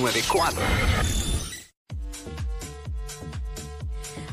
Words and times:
94. 0.00 0.62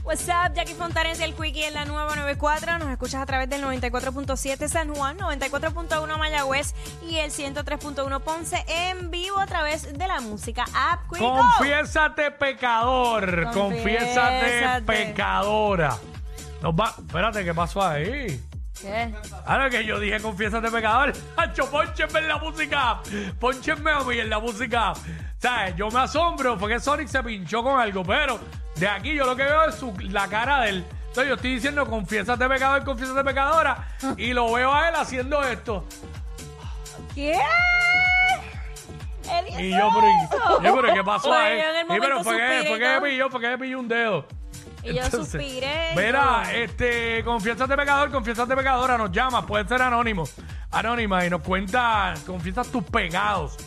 What's 0.03 0.29
up, 0.29 0.53
Jackie 0.55 0.73
Fontanes 0.73 1.19
y 1.19 1.23
el 1.23 1.33
Quickie 1.33 1.65
en 1.65 1.73
la 1.73 1.83
nueva 1.83 2.15
94. 2.15 2.77
Nos 2.79 2.87
escuchas 2.89 3.21
a 3.21 3.25
través 3.25 3.49
del 3.49 3.61
94.7 3.61 4.69
San 4.69 4.95
Juan, 4.95 5.17
94.1 5.17 6.17
Mayagüez 6.17 6.73
y 7.09 7.17
el 7.17 7.31
103.1 7.31 8.21
Ponce 8.21 8.63
en 8.69 9.11
vivo 9.11 9.37
a 9.39 9.45
través 9.47 9.91
de 9.97 10.07
la 10.07 10.21
música 10.21 10.63
app 10.73 11.01
Quico. 11.11 11.35
Confiésate 11.35 12.31
pecador, 12.31 13.51
confiésate 13.51 14.39
Confiésate. 14.39 14.81
pecadora. 14.85 15.97
Nos 16.61 16.73
va, 16.73 16.95
espérate, 16.97 17.43
¿qué 17.43 17.53
pasó 17.53 17.83
ahí? 17.85 18.41
¿Qué? 18.81 19.11
Ahora 19.45 19.69
que 19.69 19.83
yo 19.85 19.99
dije 19.99 20.19
confiésate 20.19 20.69
pecador, 20.69 21.11
Hacho, 21.35 21.69
ponchenme 21.69 22.19
en 22.19 22.27
la 22.27 22.37
música, 22.37 22.99
ponchenme 23.39 23.91
a 23.91 23.99
mí 24.01 24.19
en 24.19 24.29
la 24.29 24.39
música. 24.39 24.93
¿Sabes? 25.39 25.75
Yo 25.75 25.89
me 25.89 25.99
asombro, 26.01 26.57
fue 26.57 26.69
que 26.69 26.79
Sonic 26.79 27.07
se 27.07 27.23
pinchó 27.23 27.63
con 27.63 27.79
algo, 27.79 28.03
pero 28.03 28.39
de 28.75 28.87
aquí 28.87 29.13
yo 29.15 29.25
lo 29.25 29.35
que 29.35 29.43
veo 29.43 29.63
es 29.69 29.75
su- 29.75 29.93
la 30.09 30.27
cara 30.27 30.61
de 30.61 30.69
él. 30.69 30.85
Entonces 31.07 31.27
yo 31.29 31.35
estoy 31.35 31.55
diciendo 31.55 31.85
confiésate 31.87 32.47
pecador, 32.47 32.83
confiésate 32.83 33.23
pecadora, 33.23 33.87
y 34.17 34.33
lo 34.33 34.51
veo 34.53 34.73
a 34.73 34.89
él 34.89 34.95
haciendo 34.95 35.41
esto. 35.43 35.85
¿Qué? 37.15 37.33
Él 39.31 39.45
hizo 39.49 39.59
Y 39.59 39.71
yo, 39.71 39.89
pero, 39.93 40.07
eso. 40.07 40.61
yo, 40.63 40.75
pero 40.81 40.93
¿qué 40.93 41.03
pasó 41.03 41.29
pero 41.99 42.23
fue 42.23 42.37
que, 42.37 42.43
suspiré 42.63 42.67
fue 42.67 42.77
y 42.77 42.79
que 42.79 42.99
me 43.01 43.09
pilló, 43.09 43.29
fue 43.29 43.41
que 43.41 43.49
me 43.49 43.57
pilló 43.57 43.79
un 43.79 43.87
dedo. 43.87 44.27
Y 44.83 44.93
yo 44.93 45.03
suspiré, 45.09 45.93
Mira, 45.95 46.43
este, 46.53 47.23
confiésate 47.23 47.75
pecador, 47.75 48.11
confiésate 48.11 48.55
pecadora, 48.55 48.97
nos 48.97 49.11
llama, 49.11 49.45
puede 49.45 49.67
ser 49.67 49.81
anónimo, 49.81 50.23
anónima, 50.71 51.25
y 51.25 51.29
nos 51.29 51.41
cuenta, 51.41 52.13
confiesas 52.25 52.67
tus 52.67 52.83
pecados. 52.83 53.57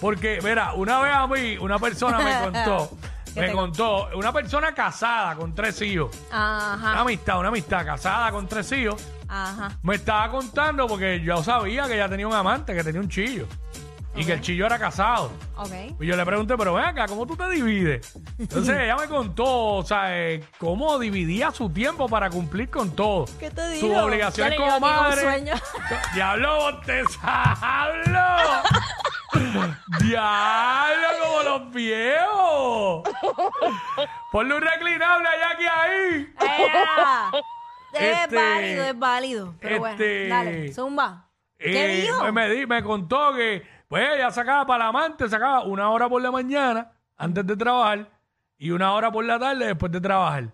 Porque, 0.00 0.40
mira, 0.42 0.72
una 0.74 1.00
vez 1.00 1.14
a 1.14 1.26
mí, 1.26 1.56
una 1.58 1.78
persona 1.78 2.18
me 2.18 2.40
contó, 2.52 2.90
¿Qué 3.32 3.40
me 3.40 3.46
te 3.48 3.52
contó, 3.52 4.08
una 4.16 4.32
persona 4.32 4.74
casada 4.74 5.36
con 5.36 5.54
tres 5.54 5.80
hijos, 5.82 6.16
una 6.30 6.74
Ajá, 6.74 7.00
amistad, 7.00 7.38
una 7.38 7.48
amistad 7.48 7.84
casada 7.84 8.30
con 8.30 8.48
tres 8.48 8.70
hijos, 8.72 9.02
ajá. 9.28 9.70
me 9.82 9.96
estaba 9.96 10.30
contando 10.30 10.86
porque 10.86 11.20
yo 11.20 11.42
sabía 11.42 11.86
que 11.86 11.94
ella 11.94 12.08
tenía 12.08 12.26
un 12.26 12.34
amante, 12.34 12.74
que 12.74 12.82
tenía 12.82 13.00
un 13.00 13.08
chillo, 13.08 13.46
y 14.16 14.24
que 14.24 14.32
el 14.34 14.40
chillo 14.40 14.66
era 14.66 14.78
casado. 14.78 15.32
Ok. 15.56 15.72
Y 16.00 16.06
yo 16.06 16.16
le 16.16 16.24
pregunté, 16.24 16.56
pero 16.56 16.74
ven 16.74 16.84
acá, 16.84 17.06
¿cómo 17.06 17.26
tú 17.26 17.36
te 17.36 17.48
divides? 17.50 18.16
Entonces 18.38 18.78
ella 18.80 18.96
me 18.96 19.06
contó, 19.08 19.44
o 19.76 19.84
sea, 19.84 20.16
eh, 20.16 20.44
cómo 20.58 20.98
dividía 20.98 21.50
su 21.50 21.68
tiempo 21.70 22.08
para 22.08 22.30
cumplir 22.30 22.70
con 22.70 22.94
todo. 22.94 23.24
¿Qué 23.40 23.50
te 23.50 23.78
Sus 23.80 23.90
digo? 23.90 24.02
obligaciones 24.04 24.58
Dale, 24.58 24.68
yo 24.70 24.74
como 24.74 24.86
madre. 24.86 25.20
sueño. 25.22 25.54
Diablo, 26.14 26.80
hablo. 27.22 28.20
Diablo, 30.00 31.08
como 31.22 31.42
los 31.42 31.72
viejos. 31.72 33.02
Ponle 34.30 34.54
un 34.54 34.62
reclinable 34.62 35.28
allá 35.28 35.50
aquí 35.50 35.64
ahí. 35.66 36.34
Es 37.92 38.18
Este, 38.18 38.36
válido, 38.36 38.84
es 38.84 38.98
válido. 38.98 39.54
Pero 39.60 39.86
este, 39.86 40.28
bueno, 40.28 40.34
dale, 40.34 40.72
zumba. 40.72 41.28
¿Qué 41.58 41.84
Eh, 42.00 42.02
dijo? 42.02 42.32
Me, 42.32 42.48
di- 42.50 42.66
me 42.66 42.82
contó 42.82 43.32
que, 43.34 43.62
pues 43.94 44.08
ella 44.16 44.30
sacaba 44.32 44.66
para 44.66 44.84
la 44.84 44.88
amante, 44.88 45.28
sacaba 45.28 45.62
una 45.62 45.88
hora 45.90 46.08
por 46.08 46.20
la 46.20 46.32
mañana 46.32 46.90
antes 47.16 47.46
de 47.46 47.56
trabajar 47.56 48.08
y 48.58 48.70
una 48.72 48.92
hora 48.92 49.12
por 49.12 49.24
la 49.24 49.38
tarde 49.38 49.66
después 49.66 49.92
de 49.92 50.00
trabajar. 50.00 50.48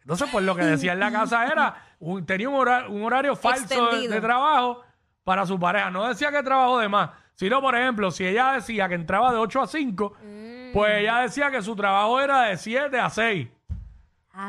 Entonces, 0.00 0.28
pues 0.30 0.44
lo 0.44 0.54
que 0.54 0.64
decía 0.64 0.92
en 0.92 1.00
la 1.00 1.10
casa 1.10 1.44
era, 1.46 1.74
un- 1.98 2.24
tenía 2.24 2.48
un, 2.48 2.54
hora- 2.54 2.86
un 2.88 3.02
horario 3.02 3.34
falso 3.34 3.90
de, 3.90 4.20
trabajo 4.20 4.82
para 5.24 5.44
su 5.44 5.58
pareja. 5.58 5.90
No 5.90 6.06
decía 6.06 6.30
que 6.30 6.42
trabajó 6.44 6.78
de 6.78 6.88
más, 6.88 7.10
sino, 7.34 7.60
por 7.60 7.74
ejemplo, 7.74 8.12
si 8.12 8.24
ella 8.26 8.52
decía 8.52 8.88
que 8.88 8.94
entraba 8.94 9.32
de 9.32 9.38
8 9.38 9.62
a 9.62 9.66
5, 9.66 10.14
Mm. 10.22 10.72
pues 10.72 10.98
ella 10.98 11.18
decía 11.20 11.50
que 11.50 11.62
su 11.62 11.74
trabajo 11.74 12.20
era 12.20 12.42
de 12.42 12.56
7 12.56 13.00
a 13.00 13.10
6. 13.10 13.48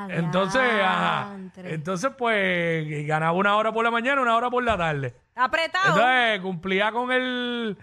Entonces, 0.09 0.61
ajá, 0.83 1.35
entonces, 1.57 2.11
pues, 2.17 3.05
ganaba 3.07 3.33
una 3.33 3.55
hora 3.55 3.71
por 3.71 3.83
la 3.83 3.91
mañana, 3.91 4.21
una 4.21 4.35
hora 4.35 4.49
por 4.49 4.63
la 4.63 4.77
tarde. 4.77 5.15
Apretado. 5.35 5.89
Entonces 5.95 6.41
cumplía 6.41 6.91
con 6.91 7.11
el 7.11 7.77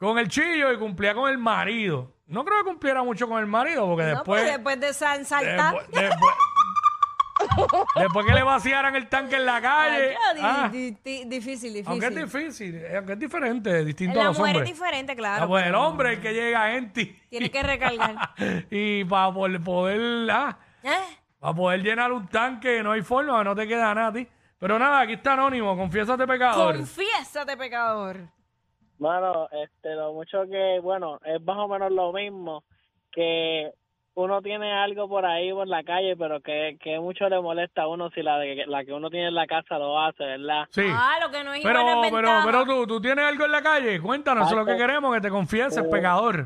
con 0.00 0.18
el 0.18 0.28
chillo 0.28 0.72
y 0.72 0.78
cumplía 0.78 1.14
con 1.14 1.30
el 1.30 1.36
marido. 1.38 2.10
No 2.26 2.44
creo 2.44 2.58
que 2.58 2.64
cumpliera 2.70 3.02
mucho 3.02 3.28
con 3.28 3.38
el 3.38 3.46
marido, 3.46 3.86
porque 3.86 4.04
no, 4.04 4.08
después, 4.10 4.42
pues 4.42 4.52
después 4.52 4.80
de 4.80 4.94
saltar. 4.94 5.74
después, 5.74 5.86
después, 5.90 6.34
después 7.96 8.26
que 8.26 8.32
le 8.32 8.42
vaciaran 8.42 8.96
el 8.96 9.08
tanque 9.08 9.36
en 9.36 9.44
la 9.44 9.60
calle. 9.60 10.16
Ay, 10.16 10.40
ah, 10.42 10.68
di- 10.72 10.96
di- 11.04 11.24
difícil, 11.26 11.74
difícil. 11.74 11.84
aunque 11.86 12.06
es 12.06 12.14
difícil, 12.14 12.74
eh, 12.76 12.96
aunque 12.96 13.12
es 13.12 13.18
diferente, 13.18 13.84
distinto 13.84 14.20
a 14.20 14.22
La 14.22 14.28
los 14.30 14.38
mujer 14.38 14.56
hombres. 14.56 14.70
es 14.70 14.78
diferente, 14.78 15.16
claro. 15.16 15.44
Ah, 15.44 15.48
pues 15.48 15.66
el 15.66 15.74
hombre 15.74 16.12
es 16.12 16.16
el 16.16 16.22
que 16.22 16.32
llega 16.32 16.64
a 16.64 16.70
gente. 16.70 17.20
Tiene 17.28 17.50
que 17.50 17.62
recargar. 17.62 18.16
y 18.70 19.04
para 19.04 19.32
poder, 19.32 20.30
ah, 20.30 20.56
¿Eh? 20.82 21.18
para 21.38 21.54
poder 21.54 21.82
llenar 21.82 22.10
un 22.12 22.26
tanque, 22.26 22.82
no 22.82 22.92
hay 22.92 23.02
forma, 23.02 23.44
no 23.44 23.54
te 23.54 23.66
queda 23.68 23.94
nada 23.94 24.08
a 24.08 24.12
ti. 24.14 24.26
Pero 24.58 24.78
nada, 24.78 25.00
aquí 25.00 25.14
está 25.14 25.34
Anónimo, 25.34 25.76
confiésate 25.76 26.26
pecador. 26.26 26.76
Confiésate, 26.76 27.56
pecador. 27.56 28.18
Mano, 29.00 29.48
este, 29.50 29.94
lo 29.94 30.12
mucho 30.12 30.44
que, 30.46 30.78
bueno, 30.80 31.18
es 31.24 31.42
más 31.42 31.56
o 31.56 31.68
menos 31.68 31.90
lo 31.90 32.12
mismo 32.12 32.64
que 33.10 33.72
uno 34.14 34.42
tiene 34.42 34.72
algo 34.72 35.08
por 35.08 35.24
ahí 35.24 35.50
por 35.52 35.66
la 35.66 35.82
calle, 35.82 36.16
pero 36.18 36.40
que, 36.42 36.76
que 36.78 37.00
mucho 37.00 37.26
le 37.30 37.40
molesta 37.40 37.82
a 37.82 37.88
uno 37.88 38.10
si 38.10 38.22
la, 38.22 38.38
de, 38.38 38.66
la 38.66 38.84
que 38.84 38.92
uno 38.92 39.08
tiene 39.08 39.28
en 39.28 39.34
la 39.34 39.46
casa 39.46 39.78
lo 39.78 39.98
hace, 39.98 40.22
¿verdad? 40.22 40.66
sí. 40.70 40.82
Ah, 40.86 41.18
lo 41.22 41.30
que 41.30 41.42
no 41.42 41.54
es 41.54 41.62
Pero, 41.62 41.80
igual 41.80 41.96
no 41.96 42.04
es 42.04 42.10
pero, 42.10 42.28
ventaja. 42.28 42.46
pero 42.46 42.64
tú, 42.66 42.86
tú 42.86 43.00
tienes 43.00 43.24
algo 43.24 43.46
en 43.46 43.52
la 43.52 43.62
calle, 43.62 44.00
cuéntanos, 44.02 44.46
eso 44.46 44.60
es 44.60 44.66
lo 44.66 44.70
que 44.70 44.78
queremos, 44.78 45.14
que 45.14 45.20
te 45.22 45.30
confieses, 45.30 45.82
pecador. 45.88 46.44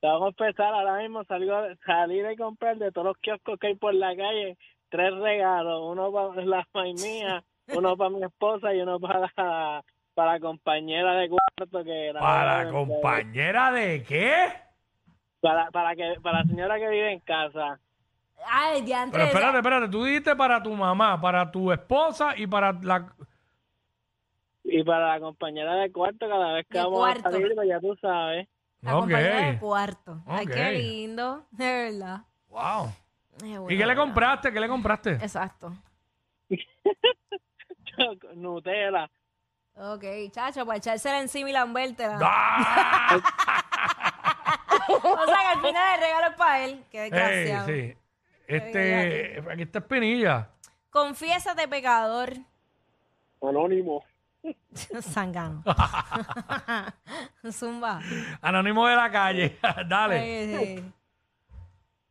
Te 0.00 0.08
voy 0.08 0.22
a 0.22 0.28
empezar 0.28 0.72
ahora 0.72 1.02
mismo, 1.02 1.22
salgo, 1.24 1.54
salir 1.84 2.30
y 2.30 2.36
comprar 2.36 2.78
de 2.78 2.92
todos 2.92 3.08
los 3.08 3.18
kioscos 3.18 3.58
que 3.58 3.66
hay 3.68 3.74
por 3.74 3.92
la 3.94 4.16
calle, 4.16 4.56
tres 4.88 5.14
regalos, 5.16 5.82
uno 5.84 6.10
para 6.10 6.44
la 6.44 6.66
mía, 6.74 7.44
uno 7.74 7.94
para 7.96 8.10
mi 8.10 8.22
esposa 8.22 8.74
y 8.74 8.80
uno 8.80 8.98
para 8.98 9.30
la, 9.36 9.84
para 10.14 10.32
la 10.34 10.40
compañera 10.40 11.14
de 11.16 11.28
cuarto 11.28 11.84
que 11.84 12.12
la 12.12 12.20
¿Para 12.20 12.70
compañera 12.70 13.72
de 13.72 14.02
qué? 14.04 14.52
para, 15.40 15.70
para 15.70 15.94
que 15.94 16.14
para 16.22 16.38
la 16.42 16.46
señora 16.46 16.78
que 16.78 16.88
vive 16.88 17.12
en 17.12 17.20
casa. 17.20 17.78
Ay, 18.46 18.82
diantre. 18.82 19.18
Pero 19.18 19.24
espérate, 19.30 19.58
espérate, 19.58 19.88
tú 19.88 20.04
dijiste 20.04 20.34
para 20.36 20.62
tu 20.62 20.72
mamá, 20.74 21.20
para 21.20 21.50
tu 21.50 21.70
esposa 21.72 22.34
y 22.36 22.46
para 22.46 22.72
la... 22.72 23.12
Y 24.64 24.82
para 24.82 25.08
la 25.14 25.20
compañera 25.20 25.74
de 25.76 25.92
cuarto, 25.92 26.26
cada 26.28 26.52
vez 26.54 26.66
que 26.68 26.78
De 26.78 26.84
vamos 26.84 26.98
cuarto. 27.00 27.28
a 27.28 27.32
salir, 27.32 27.54
pues 27.54 27.68
ya 27.68 27.80
tú 27.80 27.94
sabes. 28.00 28.48
La 28.80 28.94
Ok. 28.96 29.00
compañera 29.02 29.50
de 29.50 29.58
cuarto. 29.58 30.22
Ay, 30.26 30.46
Ok. 30.46 30.52
qué 30.52 30.70
lindo. 30.72 31.46
De 31.50 31.64
verdad. 31.92 32.20
Wow. 32.48 32.86
Ay, 33.42 33.52
¿Y 33.52 33.68
qué 33.68 33.76
le 33.76 33.86
¿verdad? 33.86 33.96
compraste? 33.96 34.52
¿Qué 34.52 34.60
le 34.60 34.68
compraste? 34.68 35.10
Exacto. 35.14 35.72
Nutella. 38.34 39.10
Ok, 39.76 40.04
chacho, 40.30 40.64
para 40.64 40.78
echársela 40.78 41.20
encima 41.20 41.50
y 41.50 41.52
lambértela. 41.52 42.18
¡Ah! 42.22 43.18
O 44.86 45.26
sea 45.26 45.36
que 45.40 45.46
al 45.46 45.60
final 45.60 45.94
el 45.94 46.00
regalo 46.00 46.26
es 46.28 46.34
para 46.36 46.64
él. 46.64 46.84
Qué 46.90 47.04
Ey, 47.04 47.10
desgraciado. 47.10 47.66
sí. 47.66 47.94
Este, 48.46 49.42
aquí 49.50 49.62
está 49.62 49.78
Espinilla. 49.78 50.50
Confiésate, 50.90 51.66
pecador. 51.68 52.34
Anónimo. 53.40 54.04
Sangano. 55.00 55.62
Zumba. 57.50 58.00
Anónimo 58.42 58.86
de 58.86 58.96
la 58.96 59.10
calle. 59.10 59.58
Dale. 59.88 60.18
Ay, 60.18 60.54
sí. 60.76 60.92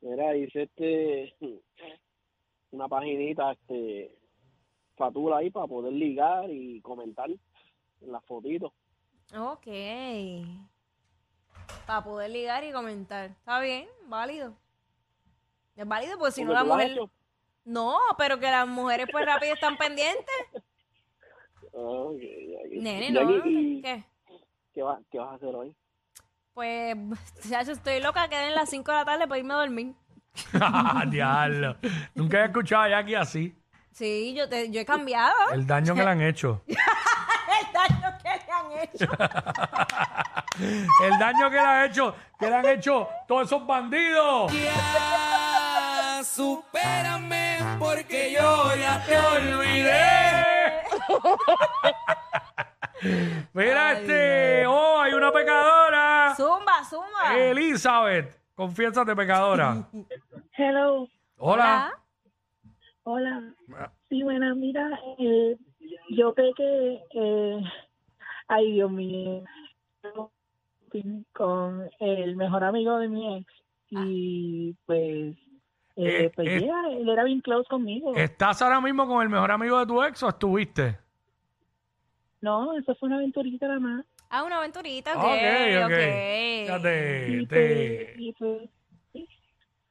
Mira, 0.02 0.36
hice 0.36 0.64
este 0.64 1.36
una 2.72 2.88
paginita, 2.88 3.52
este 3.52 4.18
fatula 4.98 5.38
ahí 5.38 5.52
para 5.52 5.68
poder 5.68 5.94
ligar 5.94 6.50
y 6.50 6.82
comentar 6.82 7.30
en 8.04 8.12
las 8.12 8.24
fotitos. 8.26 8.72
Ok. 9.36 9.68
Para 11.88 12.04
poder 12.04 12.30
ligar 12.32 12.64
y 12.64 12.72
comentar. 12.72 13.32
Está 13.32 13.60
bien, 13.60 13.88
válido. 14.08 14.54
Es 15.76 15.88
válido 15.88 16.18
porque 16.18 16.32
si 16.34 16.44
no 16.44 16.54
la 16.54 16.64
mujer... 16.64 16.92
hecho. 16.92 17.10
No, 17.66 17.98
pero 18.18 18.40
que 18.40 18.52
las 18.52 18.68
mujeres 18.68 19.08
pues 19.12 19.26
rápido 19.26 19.54
están 19.54 19.78
pendientes. 19.78 20.26
Ya 21.74 22.82
Nene, 22.82 23.12
ya 23.12 23.24
¿no? 23.24 23.42
¿Qué? 23.44 24.04
¿qué, 24.74 24.84
va- 24.84 25.00
¿Qué 25.12 25.18
vas 25.18 25.32
a 25.32 25.36
hacer 25.36 25.56
hoy? 25.56 25.76
Pues, 26.54 26.96
chacho, 27.50 27.72
estoy 27.72 28.00
loca 28.00 28.28
que 28.28 28.36
den 28.38 28.54
las 28.54 28.70
5 28.70 28.92
de 28.92 28.98
la 29.00 29.06
tarde 29.06 29.28
para 29.28 29.40
irme 29.40 29.54
a 29.54 29.58
dormir. 29.58 29.96
Diablo. 31.10 31.76
Nunca 32.14 32.42
he 32.42 32.46
escuchado 32.46 32.84
a 32.84 32.90
Jackie 32.90 33.16
así. 33.16 33.56
Sí, 33.92 34.34
yo, 34.36 34.48
te, 34.50 34.70
yo 34.72 34.82
he 34.82 34.86
cambiado. 34.86 35.34
El 35.52 35.66
daño 35.66 35.96
que 35.96 36.04
le 36.04 36.10
han 36.10 36.22
hecho. 36.22 36.64
El 36.68 36.76
daño 37.74 38.18
que 38.22 38.30
le 38.46 38.52
han 38.52 38.63
hecho. 38.82 39.06
El 41.04 41.18
daño 41.20 41.50
que 41.50 41.56
le 41.56 41.62
han 41.62 41.90
hecho, 41.90 42.16
que 42.40 42.48
le 42.48 42.56
han 42.56 42.66
hecho 42.68 43.08
todos 43.28 43.48
esos 43.48 43.66
bandidos. 43.66 44.52
Ya, 44.54 46.22
supérame 46.24 47.58
porque 47.80 48.32
yo 48.34 48.76
ya 48.76 49.04
te 49.06 49.18
olvidé. 49.18 50.44
Mira, 53.54 53.94
este. 53.94 54.66
Oh, 54.68 55.00
hay 55.02 55.14
una 55.14 55.32
pecadora. 55.32 56.34
Zumba, 56.38 56.84
zumba. 56.84 57.36
Elizabeth, 57.38 58.40
confiésate 58.56 59.16
pecadora. 59.16 59.84
Hello, 60.56 61.08
Hola. 61.38 61.92
hola. 63.04 63.42
Sí, 64.10 64.22
bueno, 64.24 64.56
mira, 64.56 64.88
eh, 65.18 65.58
yo 66.12 66.34
pequé, 66.34 67.02
eh, 67.16 67.60
ay 68.48 68.72
Dios 68.74 68.92
mío, 68.92 69.44
con 71.34 71.90
el 72.00 72.36
mejor 72.36 72.64
amigo 72.64 72.98
de 73.00 73.10
mi 73.10 73.38
ex 73.38 73.54
y 73.90 74.74
pues, 74.86 75.36
Eh, 75.96 76.26
eh, 76.26 76.32
pues 76.36 76.48
eh, 76.50 76.60
yeah, 76.62 76.90
él 76.98 77.08
era 77.08 77.24
bien 77.24 77.42
close 77.42 77.68
conmigo. 77.70 78.16
¿Estás 78.16 78.62
ahora 78.62 78.82
mismo 78.82 79.08
con 79.08 79.22
el 79.22 79.30
mejor 79.30 79.52
amigo 79.52 79.80
de 79.80 79.86
tu 79.86 80.02
ex 80.04 80.22
o 80.24 80.30
estuviste? 80.30 80.98
No, 82.42 82.78
eso 82.78 82.96
fue 82.96 83.08
una 83.08 83.18
aventurita 83.18 83.68
nada 83.68 83.80
más. 83.80 84.06
Ah, 84.30 84.44
una 84.44 84.58
aventurita, 84.58 85.14
ok, 85.16 85.24
Ok, 85.24 85.34
ok. 85.78 85.86
ok. 85.86 86.00
Fíjate, 86.66 87.28
Y 87.30 87.46
te- 87.46 88.06
pues, 88.16 88.20
y 88.20 88.34
pues, 88.34 88.70
sí. 89.14 89.28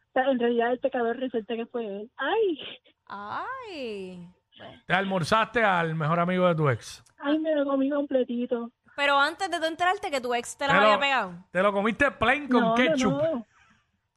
O 0.09 0.13
sea, 0.13 0.31
en 0.31 0.39
realidad 0.39 0.73
el 0.73 0.79
pecador 0.81 1.17
resulta 1.17 1.55
que 1.57 1.67
fue 1.67 1.87
él. 1.87 2.11
Ay, 2.17 2.59
Ay. 3.07 4.29
Te 4.87 4.93
almorzaste 4.95 5.63
al 5.65 5.95
mejor 5.95 6.19
amigo 6.21 6.47
de 6.49 6.55
tu 6.55 6.69
ex. 6.69 7.03
ay, 7.19 7.39
me 7.39 7.55
lo 7.55 7.65
comí 7.65 7.91
completito. 7.91 8.71
Pero 8.97 9.19
antes 9.19 9.51
de 9.51 9.59
tú 9.59 9.65
enterarte 9.67 10.11
que 10.11 10.21
tu 10.21 10.35
ex 10.35 10.57
te 10.57 10.67
la 10.67 10.75
Te 10.75 10.79
lo- 10.81 10.85
había 10.87 10.99
pegado. 11.01 11.33
Te 11.51 11.63
lo 11.63 11.73
comiste 11.73 12.11
plain 12.11 12.47
con 12.49 12.61
no, 12.61 12.75
ketchup. 12.75 13.11
No. 13.13 13.47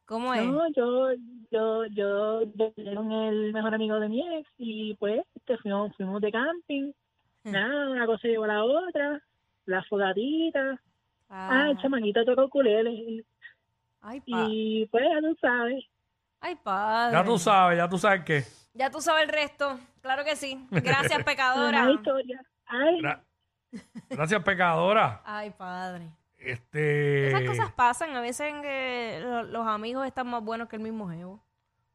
¿Cómo 0.06 0.34
es? 0.34 0.46
No, 0.46 0.62
yo, 0.76 1.14
yo, 1.52 1.86
yo, 1.88 2.42
yo 2.44 2.96
con 2.96 3.12
el 3.12 3.54
mejor 3.54 3.74
amigo 3.74 4.00
de 4.00 4.10
mi 4.10 4.22
ex 4.38 4.50
y 4.58 4.94
pues 4.96 5.26
este, 5.36 5.58
fuimos, 5.60 5.96
fuimos 5.96 6.22
de 6.22 6.32
camping. 6.32 6.92
Nada, 7.44 7.90
una 7.90 8.06
cosa 8.06 8.28
llevó 8.28 8.44
a 8.44 8.48
la 8.48 8.64
otra, 8.64 9.22
la 9.66 9.84
fogatita. 9.84 10.80
Ah, 11.30 11.68
el 11.72 11.78
chamaquito 11.80 12.24
tocó 12.26 12.46
ukulele. 12.46 12.92
Y, 12.92 13.26
Ay, 14.02 14.20
pa- 14.22 14.46
y 14.50 14.86
pues 14.88 15.04
ya 15.12 15.22
tú 15.22 15.36
sabes. 15.42 15.84
Ay, 16.42 16.56
padre. 16.64 17.18
Ya 17.18 17.24
tú 17.24 17.38
sabes, 17.40 17.78
ya 17.78 17.90
tú 17.90 17.98
sabes 17.98 18.24
qué. 18.24 18.44
Ya 18.76 18.92
tú 18.92 19.02
sabes 19.02 19.24
el 19.24 19.30
resto. 19.30 19.80
Claro 20.02 20.24
que 20.24 20.36
sí. 20.36 20.68
Gracias, 20.72 21.24
pecadora. 21.24 21.82
Una 21.84 21.92
historia. 21.94 22.42
Ay, 22.68 23.00
Gra- 23.02 23.24
Gracias, 24.10 24.44
pecadora. 24.44 25.22
Ay, 25.26 25.50
padre. 25.52 26.10
Este. 26.38 27.30
Esas 27.30 27.42
cosas 27.44 27.72
pasan. 27.72 28.16
A 28.16 28.22
veces 28.22 28.54
en 28.54 28.62
que 28.62 29.20
lo- 29.24 29.44
los 29.44 29.66
amigos 29.68 30.06
están 30.06 30.28
más 30.28 30.44
buenos 30.44 30.68
que 30.70 30.76
el 30.76 30.82
mismo 30.84 31.10
jevo. 31.10 31.44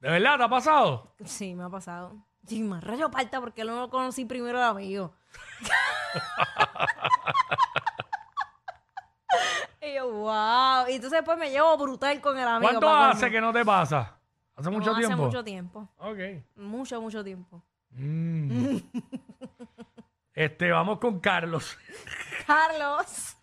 ¿De 0.00 0.11
verdad 0.11 0.38
te 0.38 0.44
ha 0.44 0.49
pasado? 0.49 1.15
Sí, 1.25 1.55
me 1.55 1.65
ha 1.65 1.69
pasado. 1.69 2.17
Sí, 2.47 2.62
más 2.62 2.83
rayo 2.83 3.11
parta 3.11 3.38
porque 3.41 3.65
no 3.65 3.76
lo 3.76 3.91
conocí 3.91 4.25
primero 4.25 4.59
el 4.59 4.65
amigo. 4.65 5.15
y 9.83 9.94
yo, 9.94 10.11
wow. 10.11 10.87
Y 10.88 10.94
entonces 10.94 11.19
después 11.19 11.38
me 11.38 11.50
llevo 11.50 11.76
brutal 11.76 12.21
con 12.21 12.38
el 12.38 12.47
amigo. 12.49 12.71
¿Cuánto 12.71 12.87
pa' 12.87 13.11
hace 13.11 13.31
que 13.31 13.41
no 13.41 13.53
te 13.53 13.65
pasa? 13.65 14.17
¿Hace 14.61 14.71
No, 14.71 14.77
mucho 14.77 14.95
tiempo? 14.95 15.15
Hace 15.15 15.23
mucho 15.23 15.45
tiempo. 15.45 15.89
Ok. 15.99 16.19
Mucho, 16.57 17.01
mucho 17.01 17.25
tiempo. 17.25 17.62
Mm. 17.93 18.77
este, 20.35 20.71
vamos 20.71 20.99
con 20.99 21.19
Carlos. 21.19 21.79
Carlos. 22.47 23.39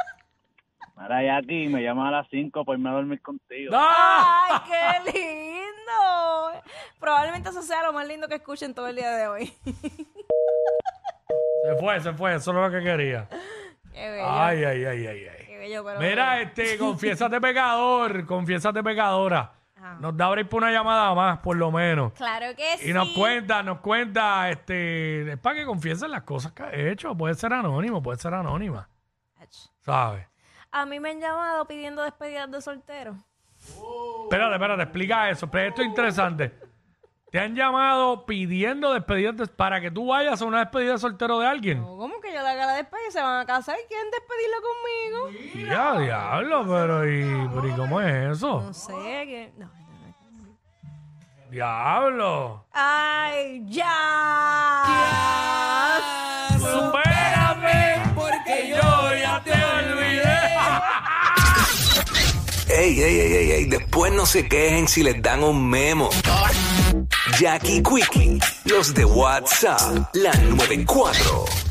Mira, 0.95 1.23
Jackie, 1.23 1.69
me 1.69 1.81
llamas 1.81 2.09
a 2.09 2.11
las 2.11 2.27
5 2.29 2.63
por 2.63 2.77
irme 2.77 2.89
a 2.89 2.93
dormir 2.93 3.21
contigo. 3.21 3.71
¡Ah! 3.75 4.63
¡Ay, 4.67 5.03
qué 5.11 5.11
lindo! 5.19 6.61
Probablemente 6.99 7.49
eso 7.49 7.61
sea 7.63 7.83
lo 7.83 7.93
más 7.93 8.07
lindo 8.07 8.27
que 8.27 8.35
escuchen 8.35 8.75
todo 8.75 8.87
el 8.87 8.95
día 8.95 9.11
de 9.11 9.27
hoy. 9.27 9.53
Se 11.63 11.75
fue, 11.79 11.99
se 11.99 12.13
fue. 12.13 12.35
Eso 12.35 12.51
es 12.51 12.57
lo 12.57 12.71
que 12.71 12.83
quería. 12.83 13.27
qué 13.91 14.09
bello. 14.09 14.25
Ay, 14.27 14.63
ay, 14.63 14.85
ay, 14.85 15.07
ay, 15.07 15.27
ay. 15.27 15.45
Qué 15.47 15.57
bello, 15.57 15.83
pero. 15.83 15.99
Mira, 15.99 16.41
este, 16.41 16.77
confiésate 16.79 17.41
pecador, 17.41 18.25
confiésate 18.25 18.83
pecadora. 18.83 19.56
Ajá. 19.77 19.97
Nos 19.99 20.17
da 20.17 20.29
break 20.29 20.49
por 20.49 20.63
una 20.63 20.71
llamada 20.71 21.13
más, 21.13 21.39
por 21.39 21.55
lo 21.55 21.71
menos. 21.71 22.13
Claro 22.13 22.55
que 22.55 22.77
sí. 22.77 22.89
Y 22.89 22.93
nos 22.93 23.09
cuenta, 23.09 23.61
nos 23.63 23.79
cuenta, 23.79 24.49
este, 24.49 25.33
es 25.33 25.37
para 25.37 25.55
que 25.55 25.65
confiesen 25.65 26.11
las 26.11 26.23
cosas 26.23 26.51
que 26.51 26.63
ha 26.63 26.73
hecho. 26.73 27.15
Puede 27.15 27.35
ser 27.35 27.53
anónimo, 27.53 28.01
puede 28.01 28.17
ser 28.17 28.33
anónima, 28.33 28.89
¿sabes? 29.81 30.27
A 30.71 30.85
mí 30.85 30.99
me 30.99 31.11
han 31.11 31.19
llamado 31.19 31.65
pidiendo 31.65 32.01
despedidas 32.03 32.49
de 32.51 32.61
soltero. 32.61 33.15
Espérate, 34.23 34.55
espérate, 34.55 34.83
explica 34.83 35.29
eso. 35.29 35.49
Pero 35.49 35.69
esto 35.69 35.81
es 35.81 35.87
interesante. 35.87 36.66
Te 37.31 37.39
han 37.39 37.55
llamado 37.55 38.25
pidiendo 38.25 38.93
despedidas 38.93 39.35
de- 39.35 39.47
para 39.47 39.81
que 39.81 39.91
tú 39.91 40.07
vayas 40.07 40.41
a 40.41 40.45
una 40.45 40.59
despedida 40.59 40.93
de 40.93 40.97
soltero 40.97 41.39
de 41.39 41.47
alguien. 41.47 41.81
No, 41.81 41.97
¿Cómo 41.97 42.21
que 42.21 42.31
yo 42.33 42.41
le 42.41 42.47
haga 42.49 42.65
la 42.67 42.73
despedida 42.75 43.07
y 43.09 43.11
se 43.11 43.21
van 43.21 43.41
a 43.41 43.45
casar 43.45 43.75
y 43.83 43.87
quieren 43.87 44.07
despedirla 44.11 44.57
conmigo? 44.61 45.67
Ya, 45.69 45.99
diablo, 45.99 46.65
pero 46.65 47.05
¿y, 47.05 47.49
pero 47.53 47.67
¿y 47.67 47.71
cómo 47.73 47.99
es 48.01 48.37
eso? 48.37 48.61
No 48.61 48.73
sé, 48.73 48.93
que. 48.93 49.51
No, 49.57 49.65
no, 49.65 49.71
no. 50.43 50.57
Diablo. 51.51 52.65
¡Ay, 52.71 53.61
ya! 53.67 54.83
Supérame, 56.57 58.13
porque 58.15 58.69
yo 58.69 59.15
ya 59.19 59.41
te 59.43 59.51
olvidé. 59.51 60.23
Ey, 62.69 63.01
ey, 63.01 63.19
ey, 63.19 63.33
ey, 63.33 63.51
ey, 63.51 63.65
después 63.65 64.13
no 64.13 64.25
se 64.25 64.47
quejen 64.47 64.87
si 64.87 65.01
les 65.01 65.21
dan 65.21 65.41
un 65.43 65.67
memo. 65.69 66.09
Jackie 67.39 67.83
Quickie, 67.83 68.39
los 68.65 68.95
de 68.95 69.05
WhatsApp, 69.05 70.09
la 70.15 70.31
94. 70.33 71.66